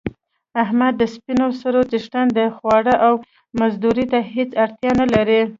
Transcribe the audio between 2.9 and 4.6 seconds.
او مزدورۍ ته هېڅ